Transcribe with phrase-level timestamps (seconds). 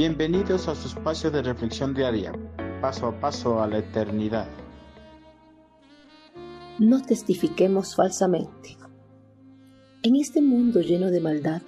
[0.00, 2.32] Bienvenidos a su espacio de reflexión diaria,
[2.80, 4.48] paso a paso a la eternidad.
[6.78, 8.78] No testifiquemos falsamente.
[10.02, 11.60] En este mundo lleno de maldad,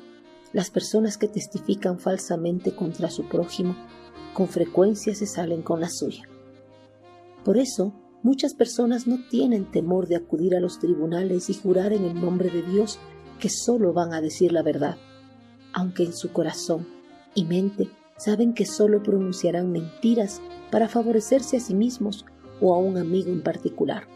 [0.55, 3.77] las personas que testifican falsamente contra su prójimo
[4.33, 6.27] con frecuencia se salen con la suya.
[7.45, 7.93] Por eso,
[8.23, 12.49] muchas personas no tienen temor de acudir a los tribunales y jurar en el nombre
[12.49, 12.99] de Dios
[13.39, 14.97] que solo van a decir la verdad,
[15.75, 16.89] aunque en su corazón
[17.35, 17.91] y mente
[18.23, 20.41] saben que solo pronunciarán mentiras
[20.71, 22.25] para favorecerse a sí mismos
[22.61, 24.07] o a un amigo en particular.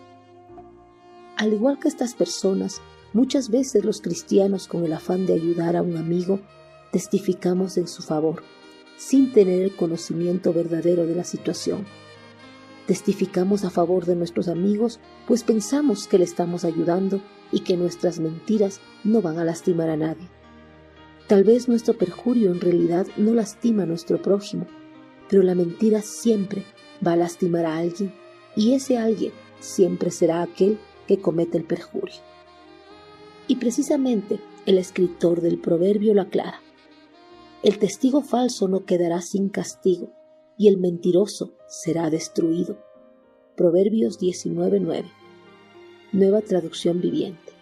[1.36, 2.80] Al igual que estas personas,
[3.12, 6.38] muchas veces los cristianos con el afán de ayudar a un amigo
[6.92, 8.44] testificamos en su favor,
[8.96, 11.84] sin tener el conocimiento verdadero de la situación.
[12.86, 17.20] Testificamos a favor de nuestros amigos, pues pensamos que le estamos ayudando
[17.50, 20.35] y que nuestras mentiras no van a lastimar a nadie.
[21.26, 24.66] Tal vez nuestro perjurio en realidad no lastima a nuestro prójimo,
[25.28, 26.62] pero la mentira siempre
[27.04, 28.14] va a lastimar a alguien
[28.54, 30.78] y ese alguien siempre será aquel
[31.08, 32.14] que comete el perjurio.
[33.48, 36.60] Y precisamente el escritor del proverbio lo aclara.
[37.64, 40.12] El testigo falso no quedará sin castigo
[40.56, 42.78] y el mentiroso será destruido.
[43.56, 45.10] Proverbios 19:9.
[46.12, 47.52] Nueva traducción viviente.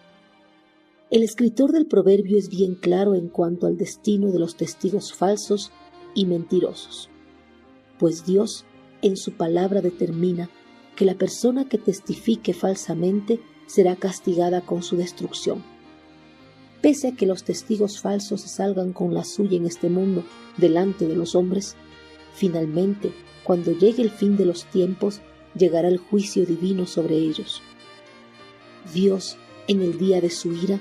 [1.11, 5.71] El escritor del proverbio es bien claro en cuanto al destino de los testigos falsos
[6.15, 7.11] y mentirosos,
[7.99, 8.65] pues Dios
[9.03, 10.49] en su palabra determina
[10.95, 15.63] que la persona que testifique falsamente será castigada con su destrucción.
[16.81, 20.23] Pese a que los testigos falsos se salgan con la suya en este mundo
[20.57, 21.75] delante de los hombres,
[22.33, 23.11] finalmente,
[23.43, 25.21] cuando llegue el fin de los tiempos,
[25.55, 27.61] llegará el juicio divino sobre ellos.
[28.91, 30.79] Dios, en el día de su ira,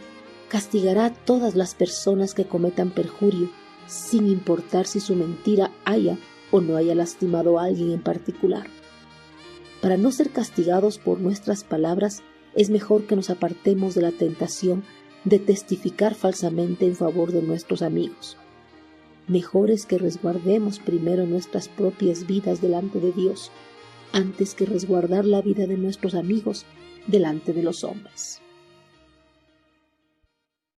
[0.48, 3.50] castigará a todas las personas que cometan perjurio,
[3.86, 6.18] sin importar si su mentira haya
[6.50, 8.66] o no haya lastimado a alguien en particular.
[9.80, 12.22] Para no ser castigados por nuestras palabras,
[12.54, 14.84] es mejor que nos apartemos de la tentación
[15.24, 18.36] de testificar falsamente en favor de nuestros amigos.
[19.26, 23.50] Mejor es que resguardemos primero nuestras propias vidas delante de Dios,
[24.12, 26.66] antes que resguardar la vida de nuestros amigos
[27.06, 28.43] delante de los hombres.